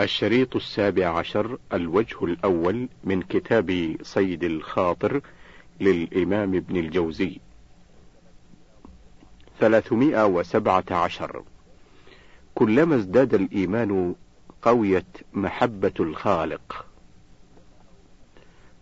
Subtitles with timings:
[0.00, 5.20] الشريط السابع عشر الوجه الأول من كتاب صيد الخاطر
[5.80, 7.40] للإمام ابن الجوزي.
[9.60, 11.42] ثلاثمائة وسبعة عشر.
[12.54, 14.14] كلما ازداد الإيمان
[14.62, 16.86] قويت محبة الخالق.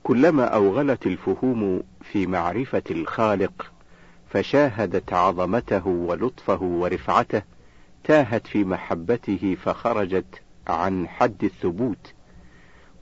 [0.03, 3.73] كلما أوغلت الفهوم في معرفة الخالق
[4.31, 7.43] فشاهدت عظمته ولطفه ورفعته
[8.05, 12.13] تاهت في محبته فخرجت عن حد الثبوت.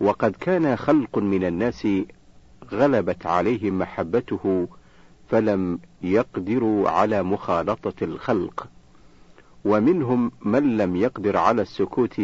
[0.01, 1.89] وقد كان خلق من الناس
[2.73, 4.69] غلبت عليهم محبته
[5.29, 8.69] فلم يقدروا على مخالطة الخلق.
[9.65, 12.21] ومنهم من لم يقدر على السكوت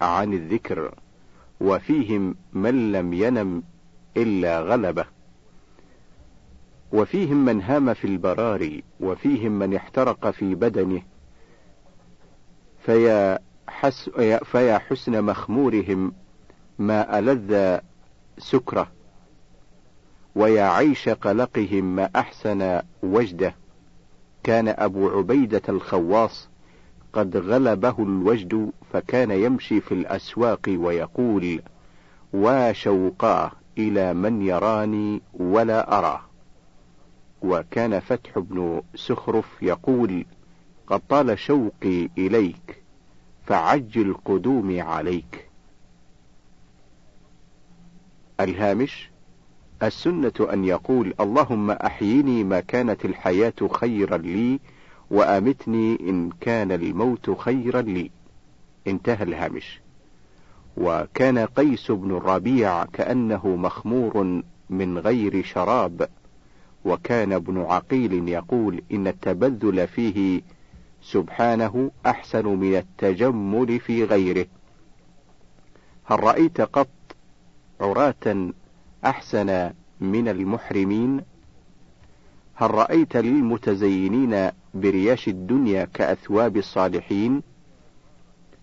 [0.00, 0.94] عن الذكر
[1.60, 3.62] وفيهم من لم ينم
[4.16, 5.04] إلا غلبه.
[6.92, 11.02] وفيهم من هام في البراري وفيهم من احترق في بدنه.
[12.86, 14.10] فيا حس
[14.44, 16.12] فيا حسن مخمورهم
[16.78, 17.78] ما ألذ
[18.38, 18.88] سكره
[20.34, 23.54] ويا عيش قلقهم ما أحسن وجده.
[24.42, 26.48] كان أبو عبيدة الخواص
[27.12, 31.62] قد غلبه الوجد فكان يمشي في الأسواق ويقول
[32.32, 36.20] وشوقاه إلى من يراني ولا أراه.
[37.42, 40.24] وكان فتح بن سخرف يقول
[40.86, 42.81] قد طال شوقي إليك.
[43.46, 45.48] فعجل قدومي عليك.
[48.40, 49.10] الهامش
[49.82, 54.60] السنة أن يقول اللهم أحيني ما كانت الحياة خيرا لي
[55.10, 58.10] وأمتني إن كان الموت خيرا لي.
[58.86, 59.80] انتهى الهامش.
[60.76, 66.08] وكان قيس بن الربيع كأنه مخمور من غير شراب
[66.84, 70.42] وكان ابن عقيل يقول إن التبذل فيه
[71.02, 74.46] سبحانه أحسن من التجمل في غيره.
[76.04, 76.88] هل رأيت قط
[77.80, 78.52] عراة
[79.04, 79.70] أحسن
[80.00, 81.20] من المحرمين؟
[82.54, 87.42] هل رأيت للمتزينين برياش الدنيا كأثواب الصالحين؟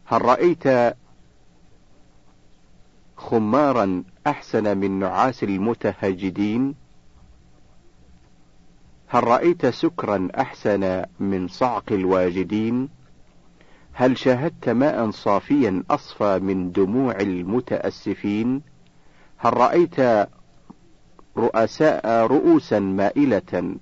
[0.05, 0.95] هل رأيت
[3.17, 6.75] خمارا أحسن من نعاس المتهجدين؟
[9.11, 12.89] هل رأيت سكرا أحسن من صعق الواجدين؟
[13.93, 18.61] هل شاهدت ماء صافيا أصفى من دموع المتأسفين؟
[19.37, 20.27] هل رأيت
[21.37, 23.77] رؤساء رؤوسا مائلة؟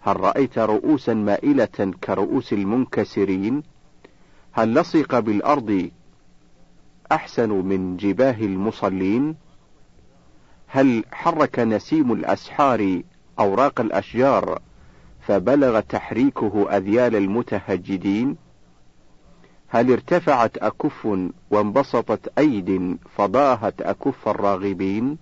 [0.00, 3.62] هل رأيت رؤوسا مائلة كرؤوس المنكسرين؟
[4.52, 5.90] هل لصق بالأرض
[7.12, 9.36] أحسن من جباه المصلين؟
[10.66, 13.02] هل حرك نسيم الأسحار
[13.38, 14.58] أوراق الأشجار
[15.20, 18.36] فبلغ تحريكه أذيال المتهجدين.
[19.68, 21.08] هل ارتفعت أكف
[21.50, 25.18] وانبسطت أيد فضاهت أكف الراغبين؟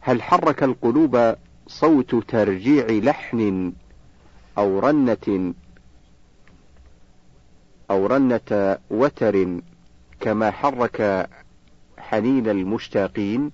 [0.00, 1.34] هل حرك القلوب
[1.66, 3.72] صوت ترجيع لحن
[4.58, 5.54] أو رنة
[7.90, 9.60] أو رنة وتر
[10.20, 11.28] كما حرك
[11.98, 13.50] حنين المشتاقين؟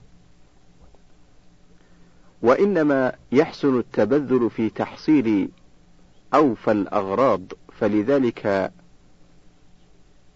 [2.45, 5.49] وإنما يحسن التبذل في تحصيل
[6.35, 8.73] أوفى الأغراض فلذلك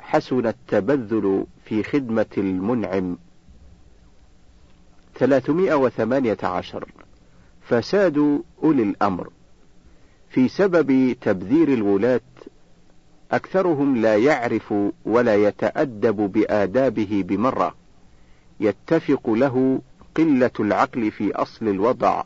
[0.01, 3.19] حسن التبذل في خدمة المنعم.
[5.15, 6.89] 318
[7.63, 9.31] فساد أولي الأمر.
[10.31, 12.21] في سبب تبذير الولاة
[13.33, 17.75] أكثرهم لا يعرف ولا يتأدب بآدابه بمرة.
[18.61, 19.81] يتفق له
[20.19, 22.23] قلة العقل في أصل الوضع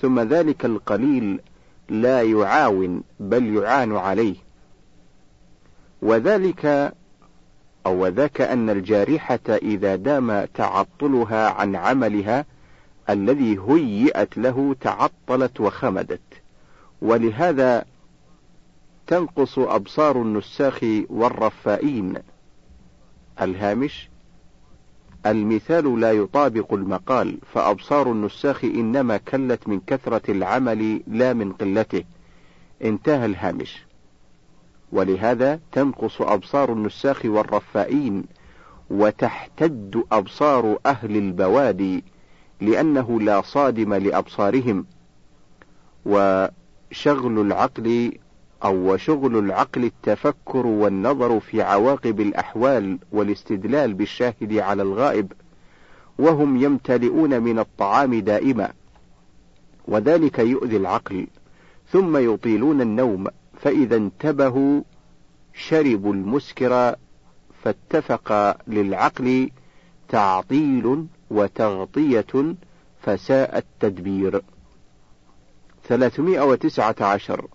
[0.00, 1.40] ثم ذلك القليل
[1.88, 4.36] لا يعاون بل يعان عليه.
[6.02, 6.92] وذلك
[7.86, 12.44] أو وذاك أن الجارحة إذا دام تعطلها عن عملها
[13.10, 16.20] الذي هيئت له تعطلت وخمدت.
[17.02, 17.84] ولهذا
[19.06, 22.14] تنقص أبصار النساخ والرفائين
[23.40, 24.08] الهامش
[25.30, 32.04] المثال لا يطابق المقال فأبصار النساخ إنما كلت من كثرة العمل لا من قلته.
[32.84, 33.82] انتهى الهامش.
[34.92, 38.24] ولهذا تنقص أبصار النساخ والرفائين
[38.90, 42.04] وتحتد أبصار أهل البوادي
[42.60, 44.86] لأنه لا صادم لأبصارهم.
[46.06, 48.12] وشغل العقل
[48.66, 55.32] أو وشغل العقل التفكر والنظر في عواقب الأحوال والاستدلال بالشاهد على الغائب
[56.18, 58.72] وهم يمتلئون من الطعام دائما.
[59.88, 61.26] وذلك يؤذي العقل
[61.92, 63.26] ثم يطيلون النوم
[63.60, 64.82] فإذا انتبهوا
[65.54, 66.94] شربوا المسكر
[67.62, 69.50] فاتفق للعقل
[70.08, 72.54] تعطيل وتغطية
[73.02, 74.42] فساء التدبير.
[75.88, 77.48] 319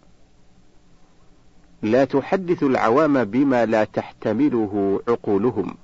[1.81, 5.75] لا تحدث العوام بما لا تحتمله عقولهم.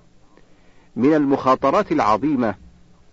[0.95, 2.55] من المخاطرات العظيمة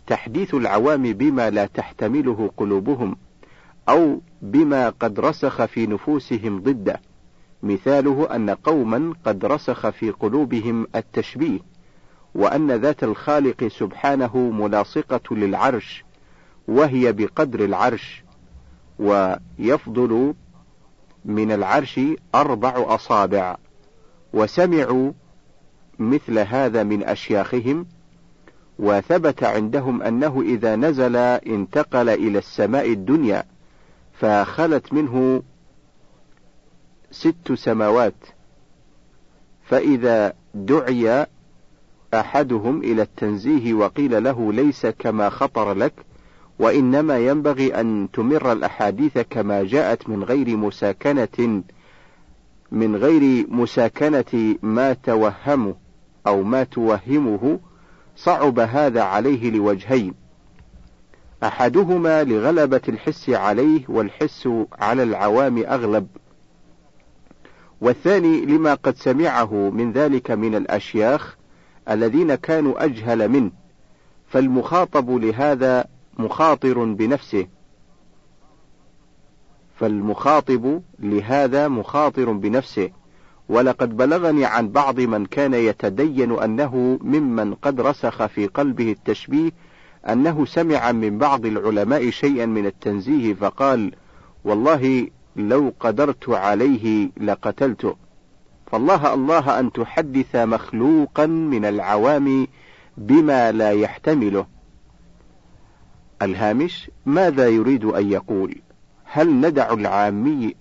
[0.06, 3.16] تحديث العوام بما لا تحتمله قلوبهم
[3.88, 7.00] أو بما قد رسخ في نفوسهم ضده.
[7.62, 11.58] مثاله أن قوما قد رسخ في قلوبهم التشبيه
[12.34, 16.04] وأن ذات الخالق سبحانه ملاصقة للعرش
[16.69, 18.25] وهي بقدر العرش
[18.98, 20.34] ويفضل
[21.24, 22.00] من العرش
[22.34, 23.56] أربع أصابع
[24.32, 25.12] وسمعوا
[25.98, 27.86] مثل هذا من أشياخهم
[28.78, 33.44] وثبت عندهم أنه إذا نزل انتقل إلى السماء الدنيا
[34.12, 35.42] فخلت منه
[37.10, 38.14] ست سماوات.
[39.64, 41.26] فإذا دعي
[42.14, 45.92] أحدهم إلى التنزيه وقيل له ليس كما خطر لك
[46.58, 51.62] وإنما ينبغي أن تمر الأحاديث كما جاءت من غير مساكنة
[52.72, 55.74] من غير مساكنة ما توهمه
[56.26, 57.60] أو ما توهمه
[58.16, 60.14] صعب هذا عليه لوجهين.
[61.44, 66.06] أحدهما لغلبة الحس عليه والحس على العوام أغلب.
[67.80, 71.36] والثاني لما قد سمعه من ذلك من الأشياخ
[71.90, 73.50] الذين كانوا أجهل منه.
[74.28, 75.84] فالمخاطب لهذا
[76.19, 77.46] مخاطر بنفسه.
[79.76, 82.90] فالمخاطب لهذا مخاطر بنفسه.
[83.49, 89.50] ولقد بلغني عن بعض من كان يتدين أنه ممن قد رسخ في قلبه التشبيه
[90.08, 93.94] أنه سمع من بعض العلماء شيئا من التنزيه فقال
[94.44, 97.96] والله لو قدرت عليه لقتلته.
[98.67, 102.46] فالله الله أن تحدث مخلوقا من العوام
[102.96, 104.46] بما لا يحتمله.
[106.24, 108.56] الهامش ماذا يريد أن يقول؟
[109.04, 110.54] هل ندع العامي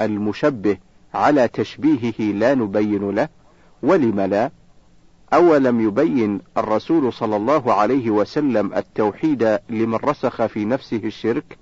[0.00, 0.78] المشبه
[1.14, 3.28] على تشبيهه لا نبين له؟
[3.82, 4.50] ولم لا؟
[5.32, 11.58] أولم يبين الرسول صلى الله عليه وسلم التوحيد لمن رسخ في نفسه الشرك؟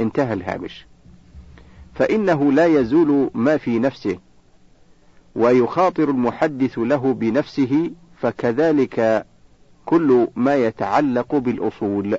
[0.00, 0.86] انتهى الهامش.
[1.94, 4.18] فإنه لا يزول ما في نفسه
[5.36, 9.26] ويخاطر المحدث له بنفسه فكذلك
[9.86, 12.18] كل ما يتعلق بالأصول.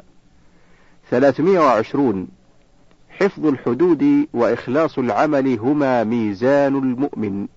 [1.10, 2.28] 320
[3.10, 7.48] حفظ الحدود وإخلاص العمل هما ميزان المؤمن.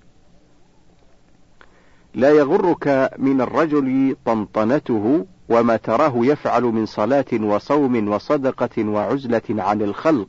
[2.15, 10.29] لا يغرك من الرجل طنطنته وما تراه يفعل من صلاة وصوم وصدقة وعزلة عن الخلق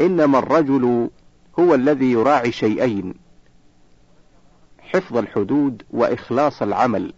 [0.00, 1.10] إنما الرجل
[1.58, 3.14] هو الذي يراعي شيئين
[4.78, 7.12] حفظ الحدود وإخلاص العمل.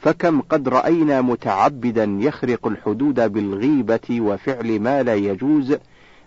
[0.00, 5.76] فكم قد رأينا متعبدا يخرق الحدود بالغيبة وفعل ما لا يجوز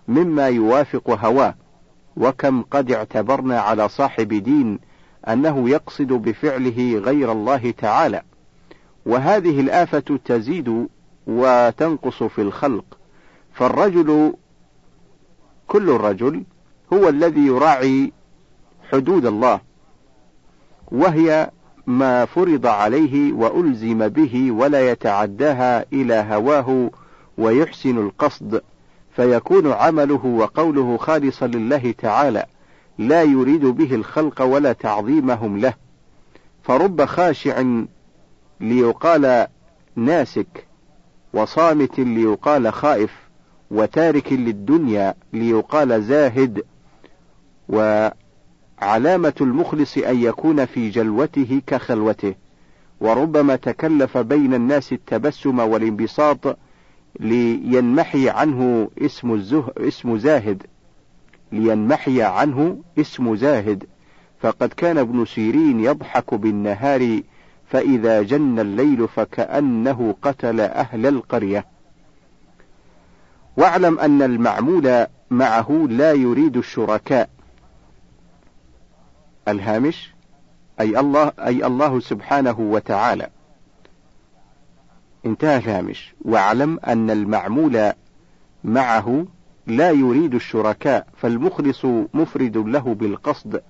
[0.08, 1.54] مما يوافق هواه
[2.16, 4.78] وكم قد اعتبرنا على صاحب دين
[5.28, 8.22] أنه يقصد بفعله غير الله تعالى.
[9.06, 10.88] وهذه الآفة تزيد
[11.26, 12.84] وتنقص في الخلق.
[13.54, 14.34] فالرجل
[15.66, 16.44] كل الرجل
[16.92, 18.12] هو الذي يراعي
[18.92, 19.60] حدود الله
[20.92, 21.50] وهي
[21.86, 26.90] ما فرض عليه وألزم به ولا يتعداها إلى هواه
[27.38, 28.62] ويحسن القصد
[29.16, 32.46] فيكون عمله وقوله خالصا لله تعالى
[32.98, 35.74] لا يريد به الخلق ولا تعظيمهم له
[36.62, 37.62] فرب خاشع
[38.60, 39.46] ليقال
[39.96, 40.66] ناسك
[41.32, 43.10] وصامت ليقال خائف
[43.70, 46.62] وتارك للدنيا ليقال زاهد
[48.84, 52.34] وعلامة المخلص أن يكون في جلوته كخلوته
[53.00, 56.58] وربما تكلف بين الناس التبسم والانبساط
[57.20, 60.62] لينمحي عنه اسم الزه اسم زاهد.
[61.52, 63.84] لينمحي عنه اسم زاهد.
[64.40, 67.20] فقد كان ابن سيرين يضحك بالنهار
[67.66, 71.66] فإذا جن الليل فكأنه قتل أهل القرية.
[73.56, 77.28] واعلم أن المعمول معه لا يريد الشركاء.
[79.48, 80.14] الهامش
[80.80, 83.28] أي الله أي الله سبحانه وتعالى.
[85.26, 86.14] انتهى الهامش.
[86.24, 87.92] واعلم أن المعمول
[88.64, 89.26] معه
[89.66, 91.84] لا يريد الشركاء فالمخلص
[92.14, 93.62] مفرد له بالقصد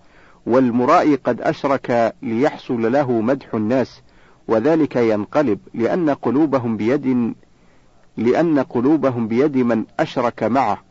[0.46, 4.02] والمرائي قد أشرك ليحصل له مدح الناس
[4.48, 7.34] وذلك ينقلب لأن قلوبهم بيد
[8.16, 10.82] لأن قلوبهم بيد من أشرك معه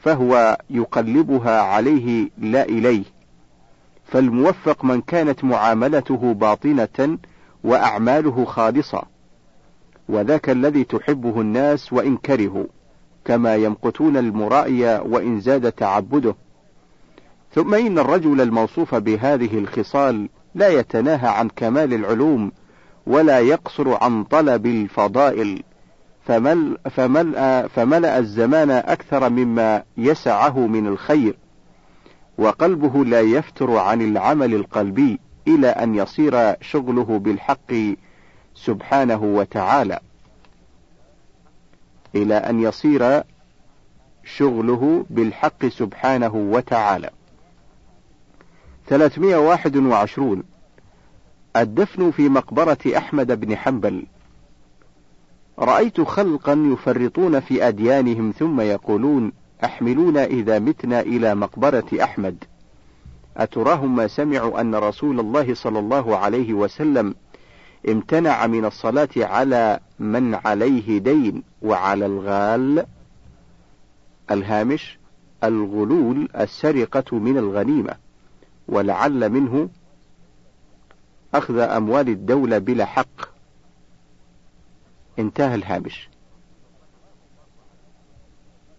[0.00, 3.04] فهو يقلبها عليه لا إليه.
[4.10, 7.18] فالموفق من كانت معاملته باطنة
[7.64, 9.02] وأعماله خالصة
[10.08, 12.64] وذاك الذي تحبه الناس وإن كرهوا
[13.24, 16.34] كما يمقتون المرائي وإن زاد تعبده.
[17.54, 22.52] ثم إن الرجل الموصوف بهذه الخصال لا يتناهى عن كمال العلوم
[23.06, 25.62] ولا يقصر عن طلب الفضائل
[26.26, 31.36] فمل فملأ, فملأ الزمان أكثر مما يسعه من الخير.
[32.40, 37.72] وقلبه لا يفتر عن العمل القلبي إلى أن يصير شغله بالحق
[38.54, 40.00] سبحانه وتعالى.
[42.14, 43.22] إلى أن يصير
[44.24, 47.10] شغله بالحق سبحانه وتعالى.
[48.86, 50.42] 321
[51.56, 54.06] الدفن في مقبرة أحمد بن حنبل.
[55.58, 59.32] رأيت خلقا يفرطون في أديانهم ثم يقولون
[59.64, 62.44] أحملونا إذا متنا إلى مقبرة أحمد.
[63.36, 67.14] أتراهم ما سمعوا أن رسول الله صلى الله عليه وسلم
[67.88, 72.86] امتنع من الصلاة على من عليه دين وعلى الغال
[74.30, 74.98] الهامش
[75.44, 77.94] الغلول السرقة من الغنيمة
[78.68, 79.68] ولعل منه
[81.34, 83.30] أخذ أموال الدولة بلا حق.
[85.18, 86.08] انتهى الهامش.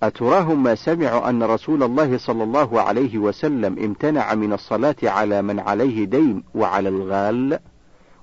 [0.03, 5.59] أتراهم ما سمعوا أن رسول الله صلى الله عليه وسلم امتنع من الصلاة على من
[5.59, 7.59] عليه دين وعلى الغال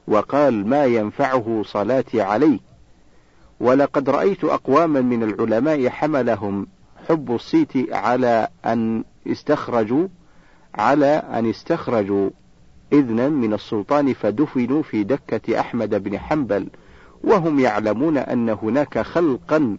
[0.08, 2.58] وقال ما ينفعه صلاتي عليه
[3.60, 6.66] ولقد رأيت أقواما من العلماء حملهم
[7.08, 10.08] حب الصيت على أن استخرجوا
[10.74, 12.30] على أن استخرجوا
[12.92, 16.68] إذنا من السلطان فدفنوا في دكة أحمد بن حنبل
[17.24, 19.76] وهم يعلمون أن هناك خلقا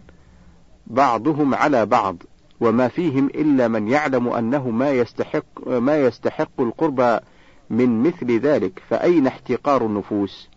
[0.90, 2.16] بعضهم على بعض
[2.60, 7.20] وما فيهم إلا من يعلم أنه ما يستحق ما يستحق القرب
[7.70, 10.48] من مثل ذلك فأين احتقار النفوس؟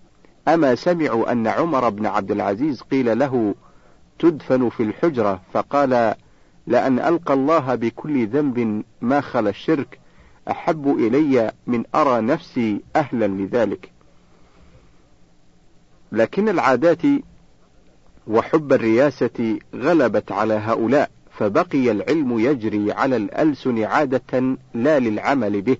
[0.47, 3.55] أما سمعوا أن عمر بن عبد العزيز قيل له
[4.19, 6.15] تدفن في الحجرة فقال
[6.67, 9.99] لأن ألقى الله بكل ذنب ما خلا الشرك
[10.51, 13.91] أحب إلي من أرى نفسي أهلا لذلك.
[16.11, 17.01] لكن العادات
[18.27, 25.77] وحب الرياسة غلبت على هؤلاء فبقي العلم يجري على الألسن عادة لا للعمل به.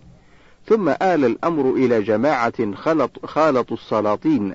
[0.65, 4.53] ثم آل الأمر إلى جماعة خلط خالطوا السلاطين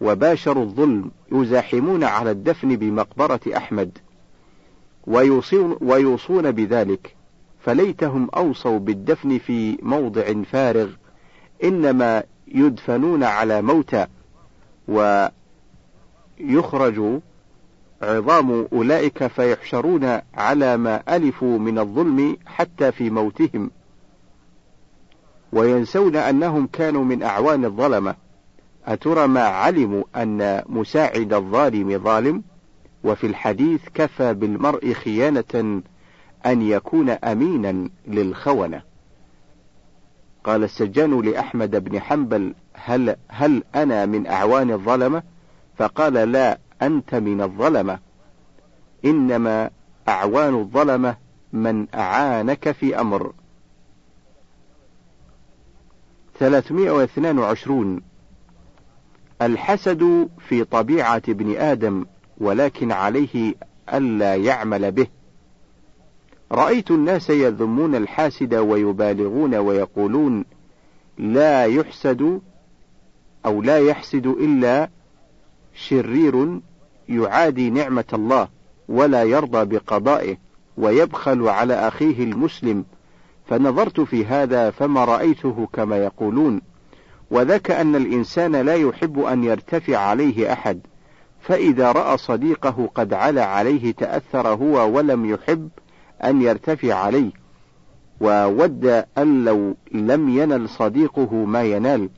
[0.00, 3.98] وباشروا الظلم يزاحمون على الدفن بمقبرة أحمد.
[5.06, 7.16] ويوصون, ويوصون بذلك.
[7.60, 10.88] فليتهم أوصوا بالدفن في موضع فارغ
[11.64, 14.06] إنما يدفنون على موتى.
[16.40, 17.20] ويخرج
[18.02, 23.70] عظام أولئك فيحشرون على ما ألفوا من الظلم حتى في موتهم.
[25.52, 28.14] وينسون أنهم كانوا من أعوان الظلمة.
[28.86, 32.42] أترى ما علموا أن مساعد الظالم ظالم؟
[33.04, 35.82] وفي الحديث كفى بالمرء خيانة
[36.46, 38.82] أن يكون أمينا للخونة.
[40.44, 45.22] قال السجان لأحمد بن حنبل هل, هل أنا من أعوان الظلمة؟
[45.78, 47.98] فقال لا أنت من الظلمة.
[49.04, 49.70] إنما
[50.08, 51.16] أعوان الظلمة
[51.52, 53.32] من أعانك في أمر.
[56.38, 58.00] 322
[59.42, 62.06] الحسد في طبيعة ابن آدم
[62.38, 63.54] ولكن عليه
[63.94, 65.06] ألا يعمل به.
[66.52, 70.44] رأيت الناس يذمون الحاسد ويبالغون ويقولون
[71.18, 72.40] لا يحسد
[73.46, 74.90] أو لا يحسد إلا
[75.76, 76.60] شرير
[77.08, 78.48] يعادي نعمة الله
[78.88, 80.36] ولا يرضى بقضائه
[80.76, 82.84] ويبخل على أخيه المسلم.
[83.46, 86.60] فنظرت في هذا فما رأيته كما يقولون.
[87.30, 90.80] وذاك أن الإنسان لا يحب أن يرتفع عليه أحد.
[91.40, 95.68] فإذا رأى صديقه قد علا عليه تأثر هو ولم يحب
[96.24, 97.30] أن يرتفع عليه.
[98.20, 102.10] وود أن لو لم ينل صديقه ما ينال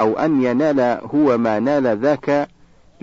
[0.00, 0.80] أو أن ينال
[1.14, 2.48] هو ما نال ذاك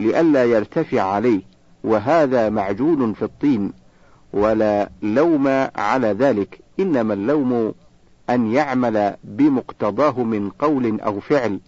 [0.01, 1.41] لئلا يرتفع عليه
[1.84, 3.74] وهذا معجون في الطين
[4.34, 7.74] ولا لوم على ذلك إنما اللوم
[8.29, 11.60] أن يعمل بمقتضاه من قول أو فعل.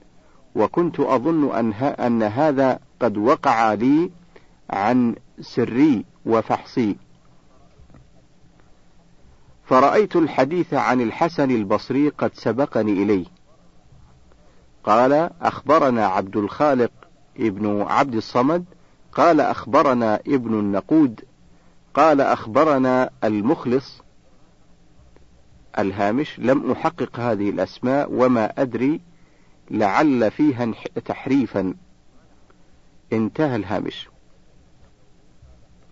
[0.56, 4.12] وكنت أظن أن, أن هذا قد وقع لي
[4.70, 6.96] عن سري وفحصي.
[9.66, 13.26] فرأيت الحديث عن الحسن البصري قد سبقني إليه.
[14.84, 16.92] قال أخبرنا عبد الخالق
[17.40, 18.66] ابن عبد الصمد
[19.12, 21.22] قال أخبرنا ابن النقود
[21.94, 24.02] قال أخبرنا المخلص
[25.80, 29.02] الهامش لم أحقق هذه الأسماء وما أدري
[29.72, 30.72] لعل فيها
[31.06, 31.74] تحريفا.
[33.14, 34.10] انتهى الهامش.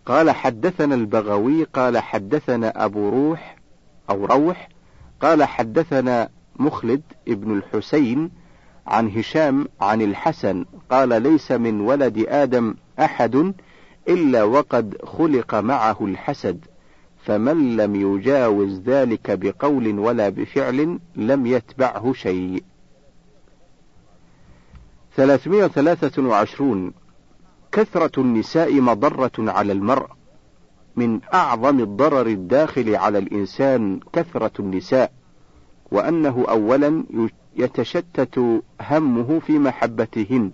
[0.05, 3.55] قال حدثنا البغوي قال حدثنا أبو روح
[4.09, 4.69] أو روح
[5.21, 8.31] قال حدثنا مخلد ابن الحسين
[8.87, 13.53] عن هشام عن الحسن قال ليس من ولد آدم أحد
[14.07, 16.65] إلا وقد خلق معه الحسد
[17.25, 22.63] فمن لم يجاوز ذلك بقول ولا بفعل لم يتبعه شيء.
[25.15, 26.93] 323
[27.71, 30.07] كثرة النساء مضرة على المرء.
[30.95, 35.11] من أعظم الضرر الداخل على الإنسان كثرة النساء
[35.91, 37.03] وأنه أولا
[37.55, 40.51] يتشتت همه في محبتهن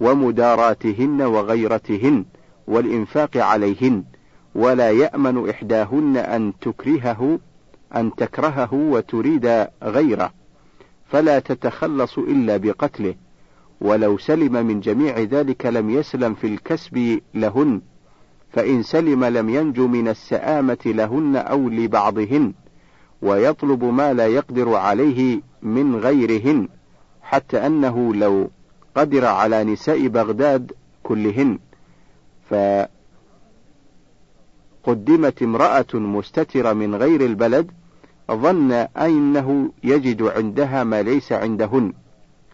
[0.00, 2.24] ومداراتهن وغيرتهن
[2.66, 4.04] والإنفاق عليهن
[4.54, 7.38] ولا يأمن إحداهن أن تكرهه
[7.96, 10.32] أن تكرهه وتريد غيره
[11.06, 13.14] فلا تتخلص إلا بقتله
[13.80, 17.80] ولو سلم من جميع ذلك لم يسلم في الكسب لهن
[18.52, 22.52] فإن سلم لم ينجو من السآمة لهن أو لبعضهن
[23.22, 26.68] ويطلب ما لا يقدر عليه من غيرهن
[27.22, 28.50] حتى أنه لو
[28.94, 31.58] قدر على نساء بغداد كلهن.
[34.84, 37.70] فقدمت امرأة مستترة من غير البلد
[38.30, 41.92] ظن أنه يجد عندها ما ليس عندهن.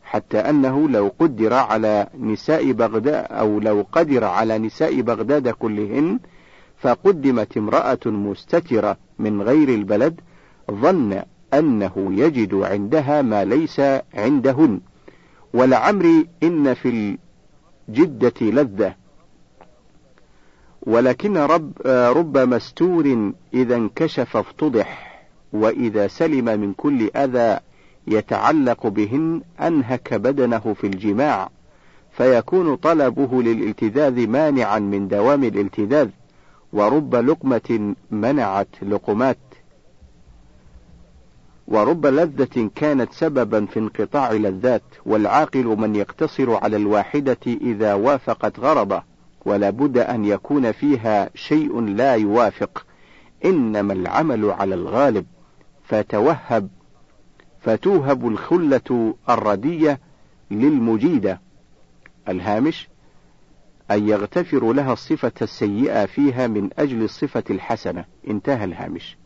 [0.05, 6.19] حتى أنه لو قدر على نساء بغداد أو لو قدر على نساء بغداد كلهن
[6.79, 10.21] فقدمت امرأة مستترة من غير البلد
[10.71, 11.23] ظن
[11.55, 13.81] أنه يجد عندها ما ليس
[14.15, 14.81] عندهن.
[15.55, 17.17] ولعمري إن في
[17.89, 18.95] الجدة لذة.
[20.83, 25.21] ولكن رب, رب مستور إذا انكشف افتضح
[25.53, 27.59] وإذا سلم من كل أذى
[28.07, 31.51] يتعلق بهن أنهك بدنه في الجماع
[32.17, 36.09] فيكون طلبه للالتذاذ مانعا من دوام الالتذاذ.
[36.73, 39.39] ورب لقمة منعت لقمات.
[41.69, 49.03] ورب لذة كانت سببا في انقطاع لذات والعاقل من يقتصر على الواحدة إذا وافقت غرضه
[49.47, 52.87] ولا بد أن يكون فيها شيء لا يوافق.
[53.45, 55.27] إنما العمل على الغالب.
[55.85, 56.69] فتوهب
[57.61, 60.01] فتوهب الخلة الردية
[60.51, 61.41] للمجيدة.
[62.29, 62.89] الهامش
[63.91, 68.05] أن يغتفر لها الصفة السيئة فيها من أجل الصفة الحسنة.
[68.29, 69.17] انتهى الهامش.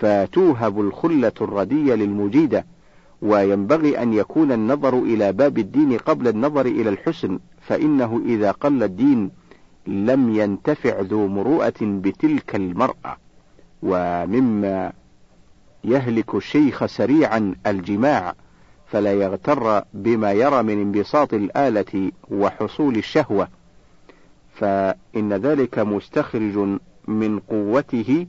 [0.00, 2.64] فتوهب الخلة الردية للمجيدة
[3.22, 9.30] وينبغي أن يكون النظر إلى باب الدين قبل النظر إلى الحسن فإنه إذا قل الدين
[9.86, 13.16] لم ينتفع ذو مروءة بتلك المرأة.
[13.82, 14.92] ومما
[15.84, 18.34] يهلك الشيخ سريعا الجماع
[18.86, 23.48] فلا يغتر بما يرى من انبساط الآلة وحصول الشهوة.
[24.54, 28.26] فإن ذلك مستخرج من قوته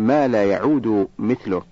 [0.00, 1.62] ما لا يعود مثله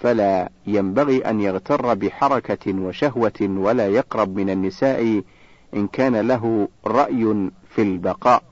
[0.00, 5.22] فلا ينبغي أن يغتر بحركة وشهوة ولا يقرب من النساء
[5.74, 8.42] إن كان له رأي في البقاء.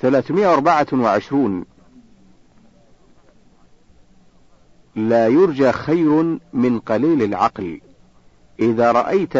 [0.00, 1.64] 324
[4.96, 7.80] لا يرجى خير من قليل العقل.
[8.60, 9.36] إذا رأيت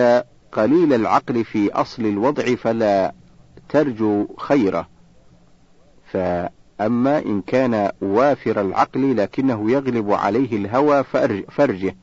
[0.52, 3.14] قليل العقل في أصل الوضع فلا
[3.68, 4.88] ترجو خيره.
[6.78, 11.04] فأما إن كان وافر العقل لكنه يغلب عليه الهوى
[11.50, 11.96] فرجه.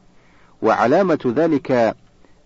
[0.61, 1.95] وعلامة ذلك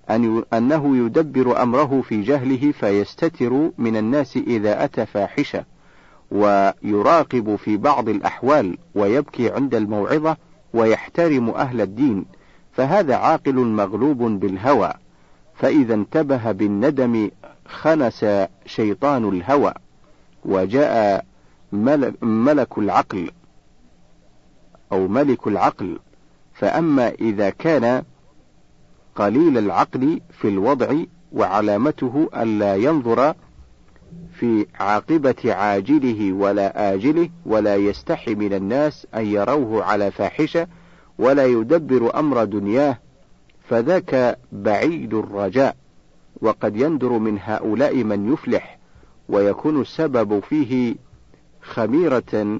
[0.09, 5.65] أن أنه يدبر أمره في جهله فيستتر من الناس إذا أتى فاحشة
[6.31, 10.37] ويراقب في بعض الأحوال ويبكي عند الموعظة
[10.73, 12.25] ويحترم أهل الدين
[12.71, 14.93] فهذا عاقل مغلوب بالهوى.
[15.55, 17.31] فإذا انتبه بالندم
[17.67, 18.25] خنس
[18.65, 19.73] شيطان الهوى
[20.45, 21.25] وجاء
[22.21, 23.31] ملك العقل
[24.91, 25.99] أو ملك العقل.
[26.53, 28.03] فأما إذا كان
[29.15, 30.95] قليل العقل في الوضع
[31.31, 33.33] وعلامته ألا ينظر
[34.33, 40.67] في عاقبة عاجله ولا آجله ولا يستحي من الناس أن يروه على فاحشة
[41.19, 42.99] ولا يدبر أمر دنياه
[43.69, 45.75] فذاك بعيد الرجاء
[46.41, 48.79] وقد يندر من هؤلاء من يفلح
[49.29, 50.95] ويكون السبب فيه
[51.67, 52.59] خميرة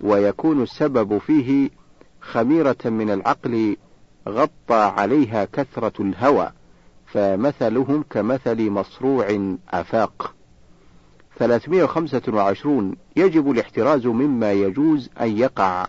[0.00, 1.70] ويكون السبب فيه
[2.20, 3.76] خميرة من العقل
[4.28, 6.52] غطى عليها كثرة الهوى
[7.06, 10.34] فمثلهم كمثل مصروع أفاق.
[11.38, 15.86] 325 يجب الاحتراز مما يجوز أن يقع.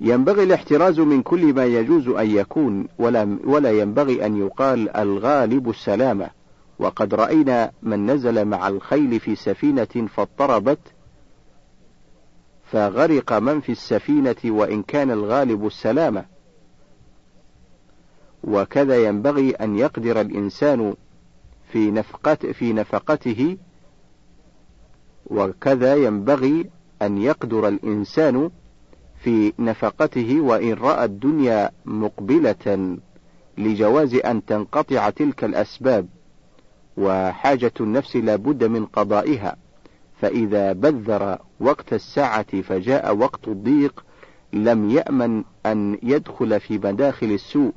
[0.00, 6.30] ينبغي الاحتراز من كل ما يجوز أن يكون ولا, ولا ينبغي أن يقال الغالب السلامة.
[6.80, 10.78] وقد رأينا من نزل مع الخيل في سفينة فاضطربت
[12.70, 16.24] فغرق من في السفينة وإن كان الغالب السلامة
[18.44, 20.94] وكذا ينبغي أن يقدر الإنسان
[21.72, 23.56] في نفقت في نفقته
[25.26, 26.70] وكذا ينبغي
[27.02, 28.50] أن يقدر الإنسان
[29.22, 32.98] في نفقته وإن رأى الدنيا مقبلة
[33.58, 36.08] لجواز أن تنقطع تلك الأسباب.
[37.00, 39.56] وحاجة النفس لا بد من قضائها
[40.20, 44.04] فإذا بذر وقت الساعة فجاء وقت الضيق
[44.52, 47.72] لم يأمن أن يدخل في مداخل السوء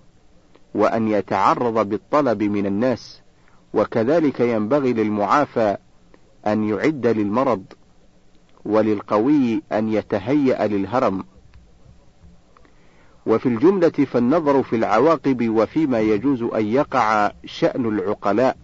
[0.76, 3.22] وأن يتعرض بالطلب من الناس
[3.74, 5.78] وكذلك ينبغي للمعافى
[6.48, 7.64] أن يعد للمرض
[8.66, 11.24] وللقوي أن يتهيأ للهرم.
[13.26, 18.58] وفي الجملة فالنظر في العواقب وفيما يجوز أن يقع شأن العقلاء.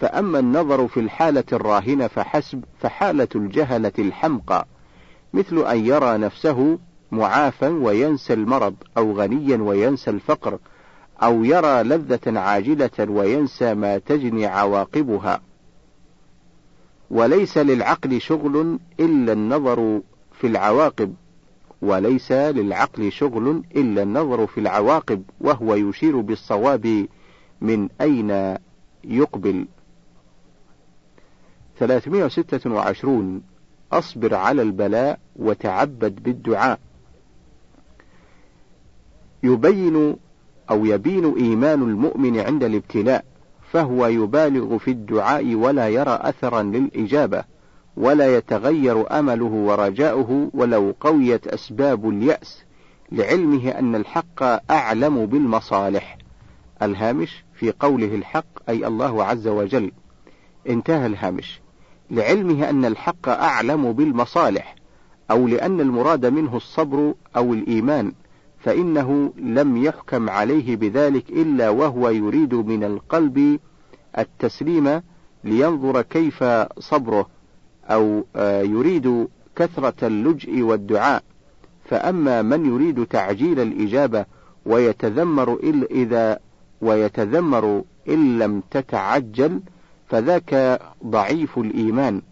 [0.00, 4.66] فأما النظر في الحالة الراهنة فحسب فحالة الجهلة الحمقى
[5.34, 6.78] مثل أن يرى نفسه
[7.12, 10.58] معافى وينسى المرض أو غنيا وينسى الفقر
[11.22, 15.40] أو يرى لذة عاجلة وينسى ما تجني عواقبها.
[17.10, 20.00] وليس للعقل شغل إلا النظر
[20.40, 21.14] في العواقب
[21.82, 27.06] وليس للعقل شغل إلا النظر في العواقب وهو يشير بالصواب
[27.60, 28.56] من أين
[29.04, 29.66] يقبل.
[31.78, 33.42] 326
[33.92, 36.78] أصبر على البلاء وتعبد بالدعاء.
[39.42, 40.16] يبين
[40.70, 43.24] أو يبين إيمان المؤمن عند الابتلاء
[43.72, 47.44] فهو يبالغ في الدعاء ولا يرى أثرا للإجابة
[47.96, 52.64] ولا يتغير أمله ورجاؤه ولو قويت أسباب اليأس
[53.12, 56.18] لعلمه أن الحق أعلم بالمصالح.
[56.82, 59.92] الهامش في قوله الحق أي الله عز وجل.
[60.68, 61.60] انتهى الهامش.
[62.10, 64.74] لعلمه أن الحق أعلم بالمصالح
[65.30, 68.12] أو لأن المراد منه الصبر أو الإيمان
[68.58, 73.60] فإنه لم يحكم عليه بذلك إلا وهو يريد من القلب
[74.18, 75.02] التسليم
[75.44, 76.44] لينظر كيف
[76.78, 77.28] صبره
[77.84, 81.22] أو آه، يريد كثرة اللجء والدعاء.
[81.84, 84.24] فأما من يريد تعجيل الإجابة
[84.66, 85.58] ويتذمر
[85.90, 86.38] إذا
[86.80, 89.60] ويتذمر إن لم تتعجل
[90.08, 92.22] فذاك ضعيف الإيمان.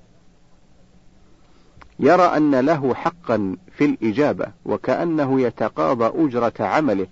[1.98, 7.06] يرى أن له حقا في الإجابة وكأنه يتقاضى أجرة عمله.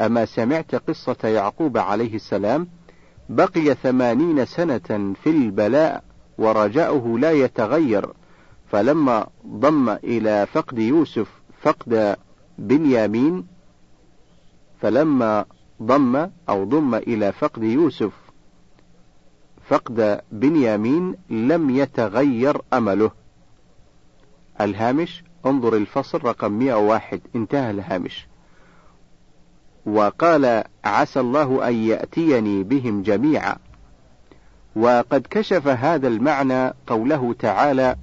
[0.00, 2.68] أما سمعت قصة يعقوب عليه السلام
[3.28, 6.04] بقي ثمانين سنة في البلاء
[6.38, 8.12] ورجاؤه لا يتغير.
[8.70, 11.28] فلما ضم إلى فقد يوسف
[11.62, 12.16] فقد
[12.58, 13.46] بنيامين
[14.80, 15.44] فلما
[15.82, 16.16] ضم
[16.48, 18.12] أو ضم إلى فقد يوسف
[19.68, 23.10] فقد بنيامين لم يتغير أمله.
[24.60, 28.26] الهامش انظر الفصل رقم 101 انتهى الهامش.
[29.86, 33.56] وقال عسى الله أن يأتيني بهم جميعا.
[34.76, 37.96] وقد كشف هذا المعنى قوله تعالى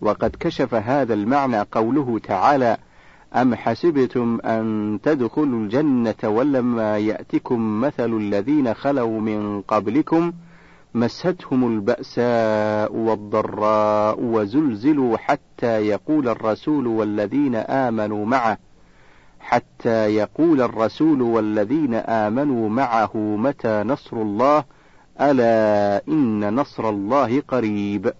[0.00, 2.76] وقد كشف هذا المعنى قوله تعالى
[3.34, 10.32] أم حسبتم أن تدخلوا الجنة ولما يأتكم مثل الذين خلوا من قبلكم؟
[10.96, 18.58] مستهم البأساء والضراء وزلزلوا حتى يقول الرسول والذين آمنوا معه
[19.40, 24.64] حتى يقول الرسول والذين آمنوا معه متى نصر الله؟
[25.20, 28.12] ألا إن نصر الله قريب.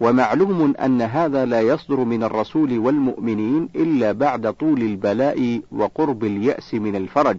[0.00, 6.96] ومعلوم أن هذا لا يصدر من الرسول والمؤمنين إلا بعد طول البلاء وقرب اليأس من
[6.96, 7.38] الفرج.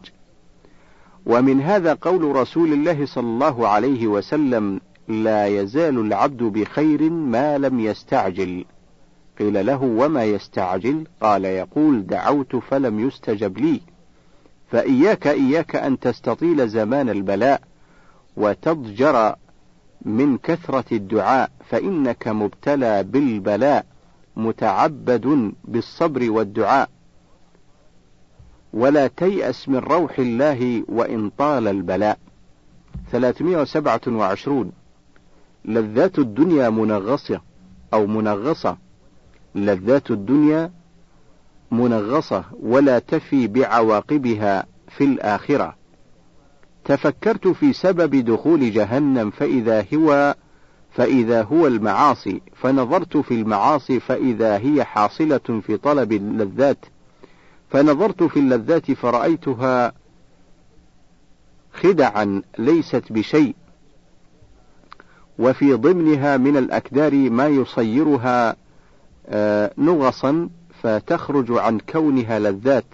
[1.25, 7.79] ومن هذا قول رسول الله صلى الله عليه وسلم لا يزال العبد بخير ما لم
[7.79, 8.65] يستعجل.
[9.39, 13.81] قيل له وما يستعجل؟ قال يقول دعوت فلم يستجب لي.
[14.71, 17.61] فإياك إياك أن تستطيل زمان البلاء
[18.37, 19.35] وتضجر
[20.01, 23.85] من كثرة الدعاء فإنك مبتلى بالبلاء
[24.35, 26.89] متعبد بالصبر والدعاء.
[28.73, 32.19] ولا تيأس من روح الله وإن طال البلاء.
[33.11, 34.71] 327
[35.65, 37.41] لذات الدنيا منغصة
[37.93, 38.77] أو منغصة.
[39.55, 40.71] لذات الدنيا
[41.71, 44.65] منغصة ولا تفي بعواقبها
[44.97, 45.75] في الآخرة.
[46.85, 50.35] تفكرت في سبب دخول جهنم فإذا هو
[50.91, 52.41] فإذا هو المعاصي.
[52.55, 56.85] فنظرت في المعاصي فإذا هي حاصلة في طلب اللذات.
[57.71, 59.93] فنظرت في اللذات فرأيتها
[61.73, 63.55] خدعا ليست بشيء
[65.39, 68.55] وفي ضمنها من الأكدار ما يصيرها
[69.27, 70.49] آه، نغصا
[70.83, 72.85] فتخرج عن كونها لذات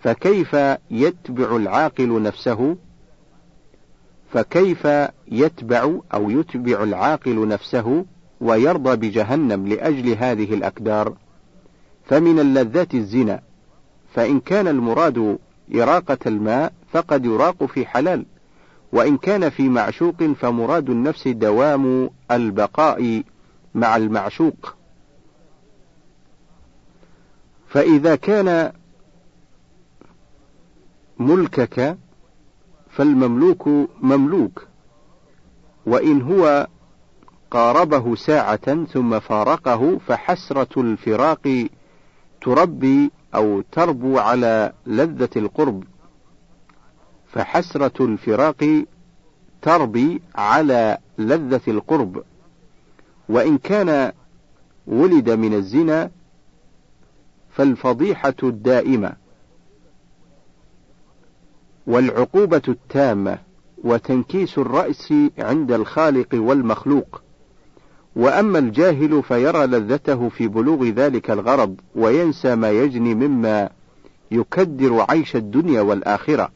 [0.00, 0.56] فكيف
[0.90, 2.76] يتبع العاقل نفسه؟
[4.32, 4.88] فكيف
[5.28, 8.04] يتبع أو يتبع العاقل نفسه
[8.40, 11.16] ويرضى بجهنم لأجل هذه الأكدار
[12.06, 13.47] فمن اللذات الزنا
[14.18, 15.38] فإن كان المراد
[15.74, 18.26] إراقة الماء فقد يراق في حلال
[18.92, 23.22] وإن كان في معشوق فمراد النفس دوام البقاء
[23.74, 24.76] مع المعشوق.
[27.68, 28.72] فإذا كان
[31.18, 31.98] ملكك
[32.90, 33.68] فالمملوك
[34.02, 34.66] مملوك
[35.86, 36.66] وإن هو
[37.50, 41.68] قاربه ساعة ثم فارقه فحسرة الفراق
[42.40, 45.84] تربي أو تربو على لذة القرب
[47.32, 48.84] فحسرة الفراق
[49.62, 52.24] تربي على لذة القرب.
[53.28, 54.12] وإن كان
[54.86, 56.10] ولد من الزنا
[57.50, 59.16] فالفضيحة الدائمة
[61.86, 63.38] والعقوبة التامة
[63.84, 67.22] وتنكيس الرأس عند الخالق والمخلوق.
[68.18, 73.68] وأما الجاهل فيرى لذته في بلوغ ذلك الغرض وينسى ما يجني مما
[74.30, 76.50] يكدر عيش الدنيا والآخرة.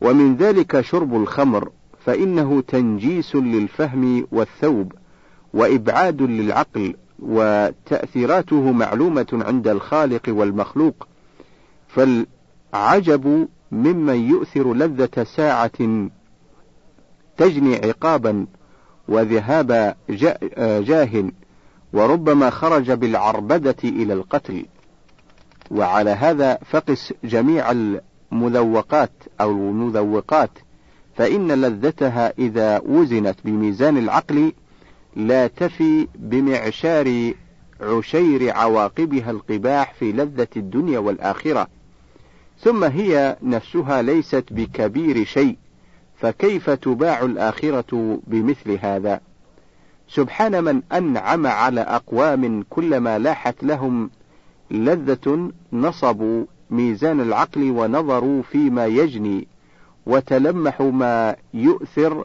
[0.00, 1.70] ومن ذلك شرب الخمر
[2.04, 4.92] فإنه تنجيس للفهم والثوب
[5.54, 11.06] وإبعاد للعقل وتأثيراته معلومة عند الخالق والمخلوق.
[11.88, 16.08] فالعجب ممن يؤثر لذة ساعة
[17.36, 18.46] تجني عقابا
[19.08, 19.96] وذهاب
[20.60, 21.24] جاه
[21.92, 24.66] وربما خرج بالعربدة إلى القتل.
[25.70, 27.70] وعلى هذا فقس جميع
[28.32, 30.50] المذوقات أو المذوقات
[31.16, 34.52] فإن لذتها إذا وزنت بميزان العقل
[35.16, 37.32] لا تفي بمعشار
[37.80, 41.68] عشير عواقبها القباح في لذة الدنيا والآخرة.
[42.60, 45.56] ثم هي نفسها ليست بكبير شيء.
[46.20, 49.20] فكيف تباع الآخرة بمثل هذا؟
[50.08, 54.10] سبحان من أنعم على أقوام كلما لاحت لهم
[54.70, 59.48] لذة نصبوا ميزان العقل ونظروا فيما يجني
[60.06, 62.24] وتلمحوا ما يؤثر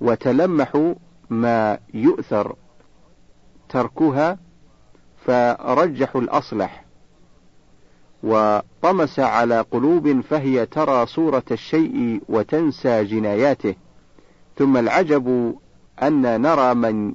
[0.00, 0.94] وتلمحوا
[1.30, 2.56] ما يؤثر
[3.68, 4.38] تركها
[5.26, 6.84] فرجحوا الأصلح.
[8.22, 13.74] وطمس على قلوب فهي ترى صورة الشيء وتنسى جناياته.
[14.56, 15.56] ثم العجب
[16.02, 17.14] أن نرى من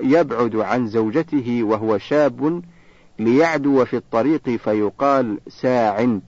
[0.00, 2.62] يبعد عن زوجته وهو شاب
[3.18, 6.18] ليعدو في الطريق فيقال ساع.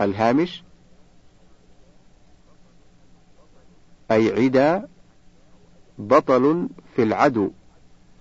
[0.00, 0.64] الهامش؟
[4.10, 4.88] أي عدا
[5.98, 7.50] بطل في العدو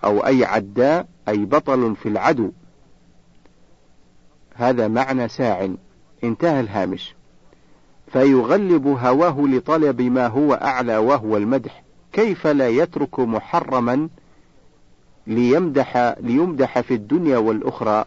[0.04, 2.52] أو أي عداء أي بطل في العدو.
[4.62, 5.70] هذا معنى ساع.
[6.24, 7.16] انتهى الهامش.
[8.08, 11.84] فيغلب هواه لطلب ما هو أعلى وهو المدح.
[12.14, 14.10] كيف لا يترك محرما
[15.28, 18.06] ليمدح ليمدح في الدنيا والأخرى؟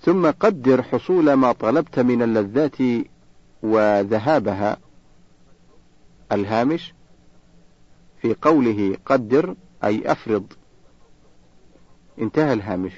[0.00, 2.76] ثم قدر حصول ما طلبت من اللذات
[3.62, 4.76] وذهابها.
[6.32, 6.94] الهامش
[8.22, 9.54] في قوله قدر
[9.84, 10.52] أي أفرض.
[12.18, 12.92] انتهى الهامش.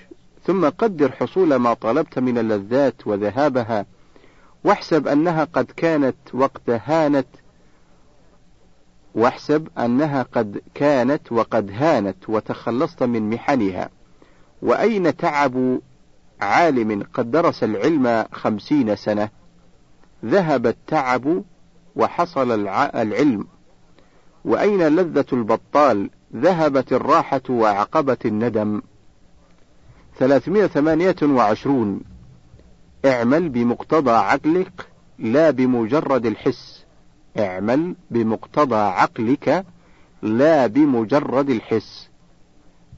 [0.48, 3.86] ثم قدر حصول ما طلبت من اللذات وذهابها
[4.64, 7.26] واحسب أنها قد كانت وقت هانت
[9.14, 13.88] واحسب أنها قد كانت وقد هانت وتخلصت من محنها.
[14.62, 15.80] وأين تعب
[16.40, 19.28] عالم قد درس العلم خمسين سنة؟
[20.24, 21.44] ذهب التعب
[21.96, 23.46] وحصل العلم.
[24.44, 28.82] وأين لذة البطال؟ ذهبت الراحة وعقبت الندم.
[30.18, 32.00] 328
[33.04, 36.84] اعمل بمقتضى عقلك لا بمجرد الحس.
[37.38, 39.66] اعمل بمقتضى عقلك
[40.22, 42.08] لا بمجرد الحس.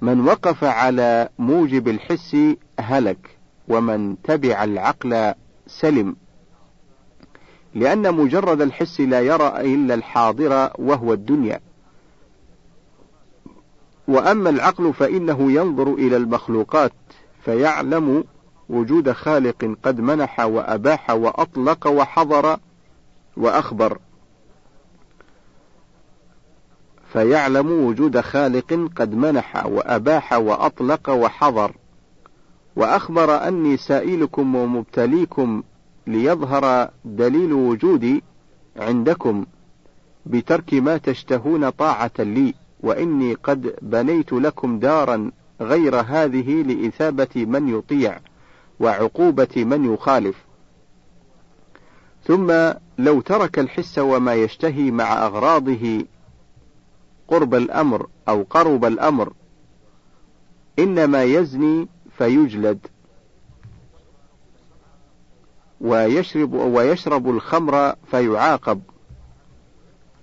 [0.00, 2.36] من وقف على موجب الحس
[2.80, 5.34] هلك ومن تبع العقل
[5.66, 6.16] سلم.
[7.74, 11.60] لأن مجرد الحس لا يرى إلا الحاضر وهو الدنيا.
[14.08, 16.92] وأما العقل فإنه ينظر إلى المخلوقات
[17.44, 18.24] فيعلم
[18.68, 22.56] وجود خالق قد منح وأباح وأطلق وحضر
[23.36, 23.98] وأخبر.
[27.12, 31.72] فيعلم وجود خالق قد منح وأباح وأطلق وحضر.
[32.76, 35.62] وأخبر أني سائلكم ومبتليكم
[36.06, 38.22] ليظهر دليل وجودي
[38.76, 39.46] عندكم
[40.26, 42.54] بترك ما تشتهون طاعة لي.
[42.82, 48.20] وإني قد بنيت لكم دارا غير هذه لإثابة من يطيع
[48.80, 50.36] وعقوبة من يخالف.
[52.24, 56.04] ثم لو ترك الحس وما يشتهي مع أغراضه
[57.28, 59.32] قرب الأمر أو قرب الأمر
[60.78, 61.88] إنما يزني
[62.18, 62.86] فيجلد.
[65.80, 68.82] ويشرب ويشرب الخمر فيعاقب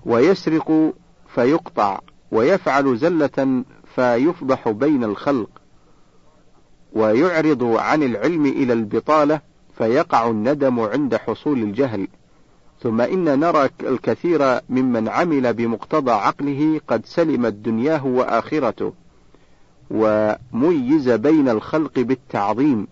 [0.05, 0.93] ويسرق
[1.35, 1.99] فيقطع.
[2.31, 3.63] ويفعل زلة
[3.95, 5.49] فيفضح بين الخلق
[6.93, 9.41] ويعرض عن العلم إلى البطالة
[9.77, 12.07] فيقع الندم عند حصول الجهل.
[12.81, 18.93] ثم إن نرى الكثير ممن عمل بمقتضى عقله قد سلمت دنياه وآخرته
[19.91, 22.87] وميز بين الخلق بالتعظيم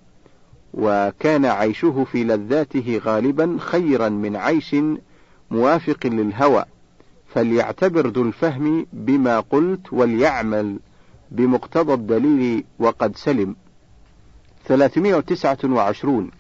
[0.74, 4.76] وكان عيشه في لذاته غالبا خيرا من عيش
[5.52, 6.65] موافق للهوى.
[7.36, 10.80] فليعتبر ذو الفهم بما قلت وليعمل
[11.32, 13.56] بمقتضى الدليل وقد سلم.
[14.65, 16.32] 329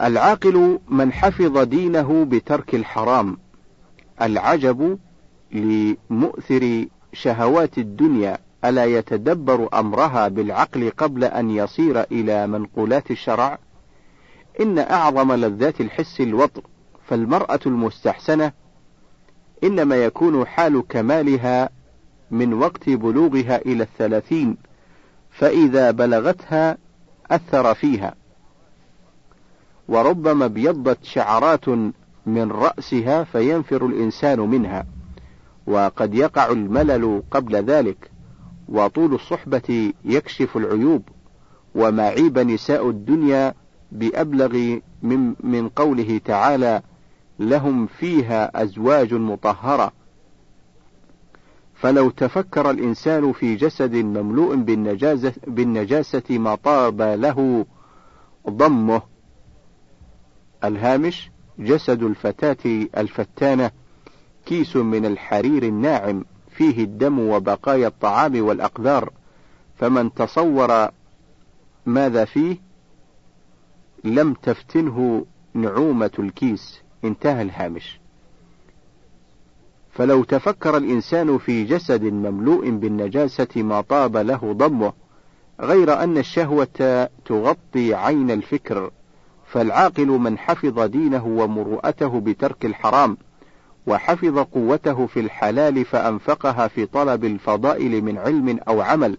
[0.00, 3.36] العاقل من حفظ دينه بترك الحرام.
[4.22, 4.98] العجب
[5.52, 8.38] لمؤثر شهوات الدنيا.
[8.64, 13.58] ألا يتدبر أمرها بالعقل قبل أن يصير إلى منقولات الشرع؟
[14.60, 16.62] إن أعظم لذات الحس الوطء.
[17.08, 18.63] فالمرأة المستحسنة
[19.64, 21.70] إنما يكون حال كمالها
[22.30, 24.56] من وقت بلوغها إلى الثلاثين
[25.30, 26.76] فإذا بلغتها
[27.30, 28.14] أثر فيها.
[29.88, 31.68] وربما ابيضت شعرات
[32.26, 34.86] من رأسها فينفر الإنسان منها
[35.66, 38.10] وقد يقع الملل قبل ذلك
[38.68, 41.02] وطول الصحبة يكشف العيوب
[41.74, 43.54] ومعيب نساء الدنيا
[43.92, 46.82] بأبلغ من, من قوله تعالى
[47.38, 49.92] لهم فيها أزواج مطهرة.
[51.74, 57.66] فلو تفكر الإنسان في جسد مملوء بالنجاسة, بالنجاسة ما طاب له
[58.48, 59.02] ضمه.
[60.64, 63.70] الهامش جسد الفتاة الفتانة
[64.46, 69.12] كيس من الحرير الناعم فيه الدم وبقايا الطعام والأقذار.
[69.76, 70.88] فمن تصور
[71.86, 72.56] ماذا فيه؟
[74.04, 76.83] لم تفتنه نعومة الكيس.
[77.04, 78.00] انتهى الهامش.
[79.92, 84.92] فلو تفكر الإنسان في جسد مملوء بالنجاسة ما طاب له ضمه
[85.60, 88.90] غير أن الشهوة تغطي عين الفكر
[89.46, 93.16] فالعاقل من حفظ دينه ومروءته بترك الحرام
[93.86, 99.18] وحفظ قوته في الحلال فأنفقها في طلب الفضائل من علم أو عمل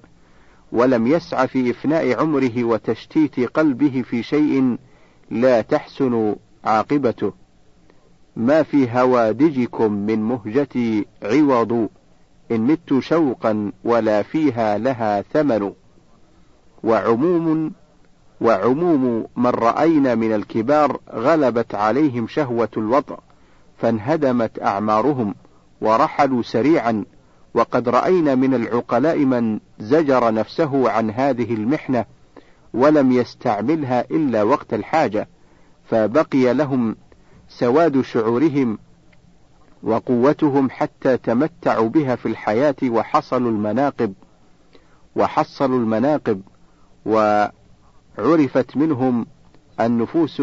[0.71, 4.77] ولم يسع في إفناء عمره وتشتيت قلبه في شيء
[5.31, 7.33] لا تحسن عاقبته.
[8.35, 11.89] ما في هوادجكم من مهجتي عوض
[12.51, 15.73] إن مت شوقا ولا فيها لها ثمن.
[16.83, 17.71] وعموم
[18.41, 23.17] وعموم من رأينا من الكبار غلبت عليهم شهوة الوطأ
[23.77, 25.35] فانهدمت أعمارهم
[25.81, 27.05] ورحلوا سريعا.
[27.53, 32.05] وقد رأينا من العقلاء من زجر نفسه عن هذه المحنة
[32.73, 35.27] ولم يستعملها إلا وقت الحاجة
[35.89, 36.95] فبقي لهم
[37.59, 38.77] سواد شعورهم
[39.83, 44.13] وقوتهم حتى تمتعوا بها في الحياة وحصلوا المناقب
[45.15, 46.41] وحصلوا المناقب
[47.05, 49.25] وعرفت منهم
[49.79, 50.41] النفوس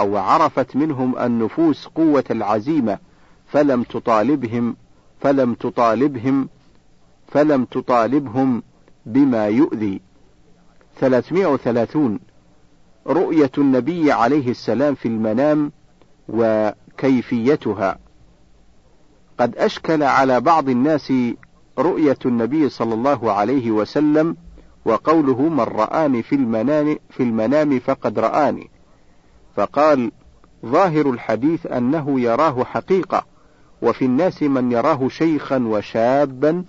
[0.00, 2.98] أو عرفت منهم النفوس قوة العزيمة
[3.46, 4.76] فلم تطالبهم
[5.20, 6.48] فلم تطالبهم
[7.28, 8.62] فلم تطالبهم
[9.06, 10.00] بما يؤذي.
[11.00, 12.18] 330
[13.06, 15.72] رؤية النبي عليه السلام في المنام
[16.28, 17.98] وكيفيتها.
[19.38, 21.12] قد أشكل على بعض الناس
[21.78, 24.36] رؤية النبي صلى الله عليه وسلم
[24.84, 28.70] وقوله من رآني في المنام في المنام فقد رآني
[29.56, 30.12] فقال
[30.66, 33.24] ظاهر الحديث أنه يراه حقيقة
[33.82, 36.64] وفي الناس من يراه شيخا وشابا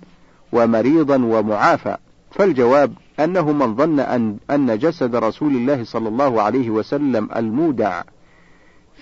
[0.52, 1.96] ومريضا ومعافى.
[2.30, 8.02] فالجواب أنه من ظن أن, أن جسد رسول الله صلى الله عليه وسلم المودع.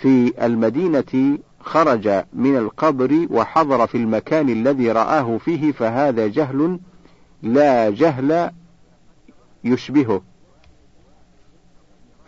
[0.01, 6.81] في المدينة خرج من القبر وحضر في المكان الذي رآه فيه فهذا جهل
[7.43, 8.51] لا جهل
[9.65, 10.23] يشبهه.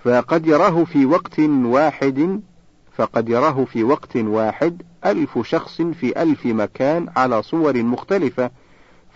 [0.05, 2.41] فقد يراه في وقت واحد
[2.97, 8.51] فقد يراه في وقت واحد ألف شخص في ألف مكان على صور مختلفة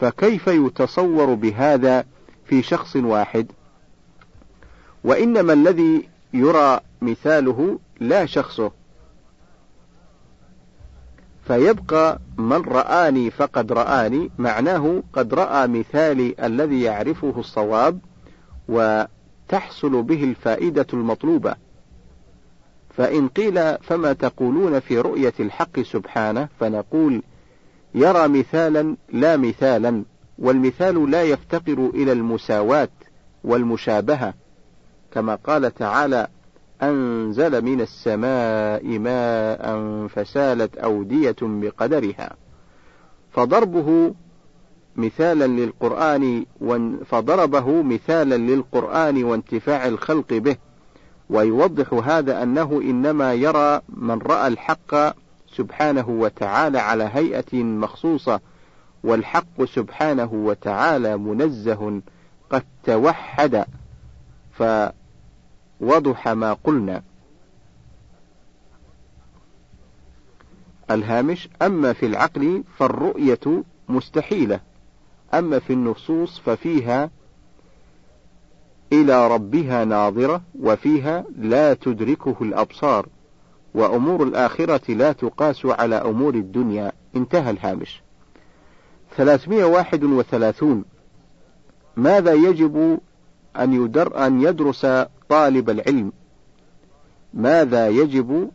[0.00, 2.04] فكيف يتصور بهذا
[2.46, 3.52] في شخص واحد؟
[5.04, 8.70] وإنما الذي يرى مثاله لا شخصه.
[11.46, 17.98] فيبقى من رآني فقد رآني معناه قد رأى مثالي الذي يعرفه الصواب
[18.68, 21.54] وتحصل به الفائدة المطلوبة.
[22.96, 27.22] فإن قيل فما تقولون في رؤية الحق سبحانه فنقول
[27.94, 30.04] يرى مثالا لا مثالا
[30.38, 32.88] والمثال لا يفتقر إلى المساواة
[33.44, 34.34] والمشابهة
[35.12, 36.28] كما قال تعالى
[36.82, 42.36] أنزل من السماء ماء فسالت أودية بقدرها.
[43.32, 44.14] فضربه
[44.96, 46.46] مثالا للقرآن
[47.06, 50.56] فضربه مثالا للقرآن وانتفاع الخلق به.
[51.30, 54.94] ويوضح هذا أنه إنما يرى من رأى الحق
[55.56, 58.40] سبحانه وتعالى على هيئة مخصوصة
[59.04, 62.00] والحق سبحانه وتعالى منزه
[62.50, 63.64] قد توحد.
[65.80, 67.02] فوضح ما قلنا.
[70.90, 74.60] الهامش أما في العقل فالرؤية مستحيلة.
[75.34, 77.10] أما في النصوص ففيها
[78.92, 83.08] إلى ربها ناظرة وفيها لا تدركه الأبصار.
[83.74, 86.92] وأمور الآخرة لا تقاس على أمور الدنيا.
[87.16, 88.02] انتهى الهامش.
[89.16, 90.84] 331
[91.96, 93.00] ماذا يجب
[93.56, 94.86] أن يدر أن يدرس
[95.28, 96.12] طالب العلم.
[97.34, 98.50] ماذا يجب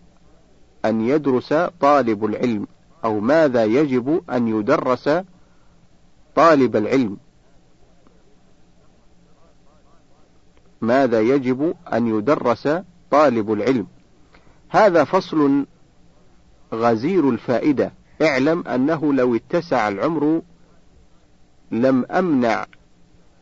[0.86, 2.68] أن يدرس طالب العلم؟
[3.06, 5.10] أو ماذا يجب أن يدرس
[6.36, 7.18] طالب العلم؟
[10.82, 12.70] ماذا يجب أن يدرس
[13.12, 13.88] طالب العلم؟
[14.70, 15.66] هذا فصل
[16.74, 17.92] غزير الفائدة.
[18.22, 20.42] اعلم أنه لو اتسع العمر
[21.72, 22.66] لم أمنع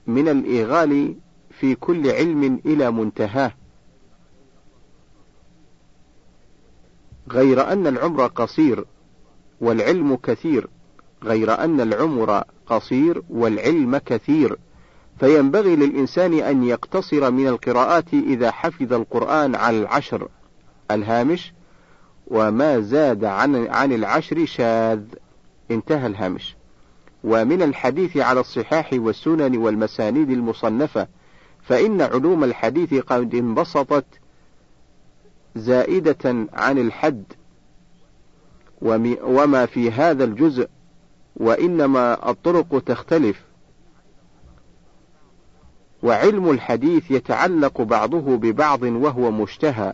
[0.08, 1.16] من الإيغال
[1.60, 3.52] في كل علم إلى منتهاه.
[7.32, 8.86] غير أن العمر قصير
[9.62, 10.68] والعلم كثير
[11.24, 14.58] غير أن العمر قصير والعلم كثير.
[15.20, 20.28] فينبغي للإنسان أن يقتصر من القراءات إذا حفظ القرآن على العشر
[20.92, 21.54] الهامش
[22.28, 25.02] وما زاد عن عن العشر شاذ.
[25.72, 26.56] انتهى الهامش.
[27.24, 31.08] ومن الحديث على الصحاح والسنن والمسانيد المصنفة
[31.68, 34.06] فإن علوم الحديث قد انبسطت
[35.56, 37.24] زائدة عن الحد
[39.22, 40.70] وما في هذا الجزء
[41.36, 43.42] وإنما الطرق تختلف.
[46.04, 49.94] وعلم الحديث يتعلق بعضه ببعض وهو مشتهى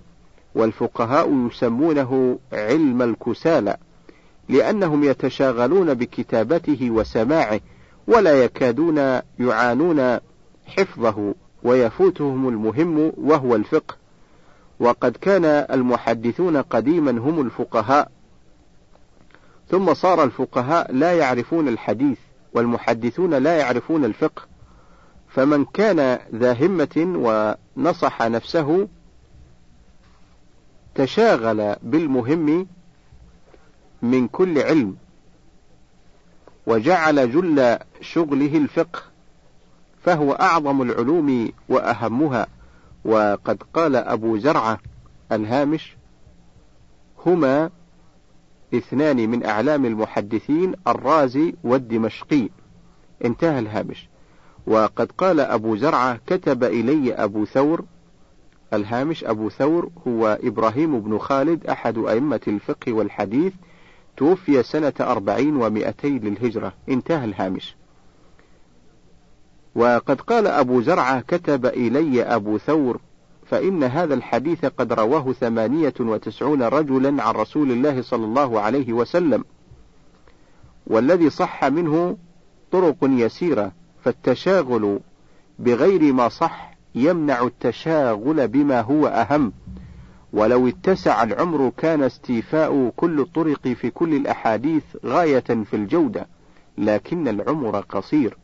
[0.56, 3.78] والفقهاء يسمونه علم الكسالى
[4.50, 7.60] لأنهم يتشاغلون بكتابته وسماعه
[8.08, 8.98] ولا يكادون
[9.40, 10.20] يعانون
[10.66, 11.36] حفظه.
[11.64, 13.96] ويفوتهم المهم وهو الفقه.
[14.80, 18.12] وقد كان المحدثون قديما هم الفقهاء.
[19.70, 22.18] ثم صار الفقهاء لا يعرفون الحديث
[22.54, 24.42] والمحدثون لا يعرفون الفقه.
[25.30, 26.96] فمن كان ذا همة
[27.78, 28.88] ونصح نفسه
[30.96, 32.68] تشاغل بالمهم
[34.02, 34.96] من كل علم
[36.68, 39.13] وجعل جل شغله الفقه.
[40.04, 42.48] فهو أعظم العلوم وأهمها.
[43.06, 44.80] وقد قال أبو زرعة
[45.32, 45.96] الهامش
[47.26, 47.70] هما
[48.74, 52.50] اثنان من أعلام المحدثين الرازي والدمشقي.
[53.26, 54.08] انتهى الهامش.
[54.68, 57.86] وقد قال أبو زرعة كتب إلي أبو ثور
[58.74, 63.54] الهامش أبو ثور هو إبراهيم بن خالد أحد أئمة الفقه والحديث
[64.18, 66.74] توفي سنة أربعين ومئتين للهجرة.
[66.90, 67.76] انتهى الهامش.
[69.76, 73.00] وقد قال أبو زرعة كتب إلي أبو ثور
[73.46, 79.46] فإن هذا الحديث قد رواه ثمانية وتسعون رجلا عن رسول الله صلى الله عليه وسلم.
[80.88, 82.18] والذي صح منه
[82.72, 83.72] طرق يسيرة
[84.04, 85.00] فالتشاغل
[85.60, 89.54] بغير ما صح يمنع التشاغل بما هو أهم.
[90.34, 96.28] ولو اتسع العمر كان استيفاء كل الطرق في كل الأحاديث غاية في الجودة
[96.78, 98.38] لكن العمر قصير.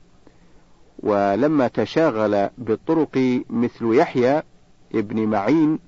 [1.04, 4.41] ولما تشاغل بالطرق مثل يحيى
[4.95, 5.80] ابن معين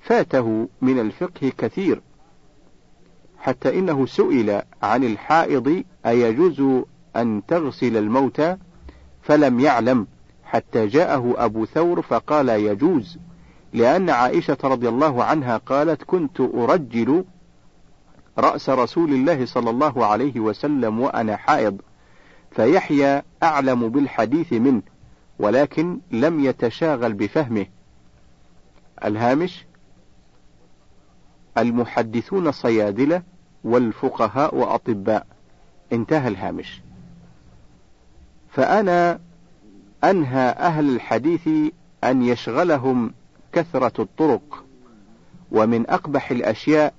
[0.00, 2.00] فاته من الفقه كثير
[3.38, 6.84] حتى إنه سئل عن الحائض أيجوز
[7.16, 8.56] أن تغسل الموتى
[9.22, 10.06] فلم يعلم
[10.44, 13.18] حتى جاءه أبو ثور فقال يجوز
[13.72, 17.24] لأن عائشة رضي الله عنها قالت كنت أرجل
[18.38, 21.80] رأس رسول الله صلى الله عليه وسلم وأنا حائض
[22.56, 24.82] فيحيى أعلم بالحديث منه
[25.38, 27.66] ولكن لم يتشاغل بفهمه.
[29.04, 29.66] الهامش
[31.58, 33.22] المحدثون صيادلة
[33.64, 35.26] والفقهاء وأطباء
[35.92, 36.82] انتهى الهامش.
[38.50, 39.20] فأنا
[40.04, 41.48] أنهى أهل الحديث
[42.04, 43.14] أن يشغلهم
[43.52, 44.64] كثرة الطرق
[45.52, 46.94] ومن أقبح الأشياء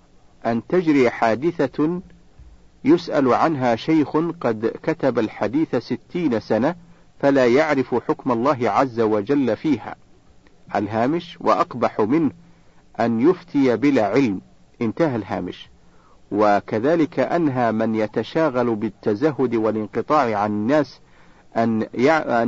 [0.46, 2.02] أن تجري حادثة
[2.88, 6.76] يسأل عنها شيخ قد كتب الحديث ستين سنة
[7.20, 9.96] فلا يعرف حكم الله عز وجل فيها.
[10.76, 12.32] الهامش وأقبح منه
[13.00, 14.42] أن يفتي بلا علم.
[14.82, 15.70] انتهى الهامش.
[16.32, 21.00] وكذلك أنهى من يتشاغل بالتزهد والانقطاع عن الناس
[21.58, 21.86] أن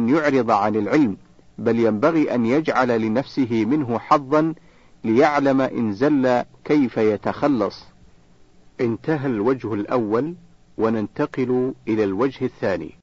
[0.09, 1.17] يعرض عن العلم
[1.57, 4.53] بل ينبغي أن يجعل لنفسه منه حظا
[5.03, 7.88] ليعلم إن زل كيف يتخلص.
[8.81, 10.35] انتهى الوجه الأول
[10.77, 12.93] وننتقل إلى الوجه الثاني.